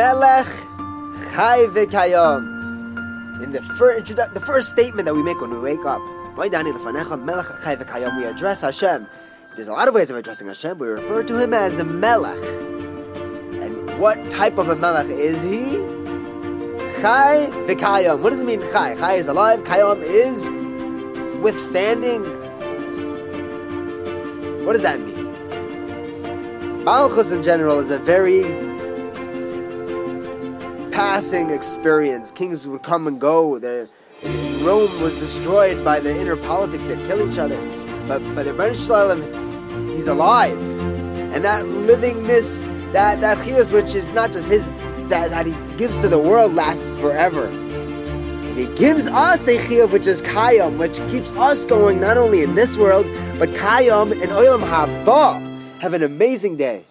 Melech 0.00 0.48
Chai 1.34 1.66
V'Kayom. 1.66 2.40
In 3.44 3.52
the 3.52 3.60
first, 3.60 4.16
the 4.16 4.40
first 4.40 4.70
statement 4.70 5.04
that 5.04 5.14
we 5.14 5.22
make 5.22 5.38
when 5.42 5.50
we 5.50 5.58
wake 5.58 5.84
up, 5.84 6.00
we 6.38 6.46
address 8.24 8.62
Hashem. 8.62 9.06
There's 9.56 9.68
a 9.68 9.72
lot 9.72 9.88
of 9.88 9.94
ways 9.94 10.10
of 10.10 10.16
addressing 10.16 10.46
Hashem. 10.46 10.78
We 10.78 10.88
refer 10.88 11.22
to 11.24 11.38
him 11.38 11.52
as 11.52 11.78
a 11.78 11.84
Melech. 11.84 12.42
And 13.62 14.00
what 14.00 14.16
type 14.30 14.56
of 14.56 14.70
a 14.70 14.76
Melech 14.76 15.08
is 15.08 15.42
he? 15.42 15.72
Chai 17.02 17.50
v'kayam. 17.68 18.22
What 18.22 18.30
does 18.30 18.40
it 18.40 18.46
mean, 18.46 18.62
Chai? 18.72 18.94
Chai 18.96 19.16
is 19.16 19.28
alive, 19.28 19.64
Kayam 19.64 20.00
is 20.02 20.50
withstanding. 21.42 22.24
What 24.64 24.72
does 24.72 24.80
that 24.80 24.98
mean? 24.98 25.34
Malchus 26.84 27.32
in 27.32 27.42
general 27.42 27.80
is 27.80 27.90
a 27.90 27.98
very 27.98 28.69
passing 31.00 31.48
experience. 31.48 32.30
Kings 32.30 32.68
would 32.68 32.82
come 32.82 33.06
and 33.06 33.18
go. 33.18 33.58
The, 33.58 33.88
Rome 34.60 35.00
was 35.00 35.18
destroyed 35.18 35.82
by 35.82 35.98
the 35.98 36.14
inner 36.20 36.36
politics 36.36 36.88
that 36.88 37.02
kill 37.06 37.26
each 37.26 37.38
other. 37.38 37.58
But 38.06 38.22
but 38.34 38.46
Ibn 38.46 38.74
Shalom, 38.74 39.22
he's 39.94 40.08
alive. 40.08 40.60
And 41.34 41.42
that 41.42 41.64
livingness, 41.64 42.50
that 42.92 43.22
that 43.22 43.38
chiyus, 43.38 43.72
which 43.72 43.94
is 43.94 44.04
not 44.08 44.32
just 44.32 44.46
his 44.48 44.66
that, 45.08 45.30
that 45.30 45.46
he 45.46 45.54
gives 45.78 46.02
to 46.02 46.08
the 46.08 46.18
world 46.18 46.52
lasts 46.52 46.90
forever. 47.00 47.46
And 47.46 48.58
he 48.58 48.66
gives 48.74 49.08
us 49.10 49.48
a 49.48 49.56
chiyuv 49.56 49.92
which 49.92 50.06
is 50.06 50.20
kayam, 50.20 50.76
which 50.76 50.98
keeps 51.10 51.30
us 51.32 51.64
going 51.64 51.98
not 51.98 52.18
only 52.18 52.42
in 52.42 52.56
this 52.56 52.76
world, 52.76 53.06
but 53.38 53.48
kayam 53.64 54.12
and 54.12 54.30
olam 54.42 54.62
haba. 54.68 55.40
Have 55.80 55.94
an 55.94 56.02
amazing 56.02 56.56
day. 56.58 56.84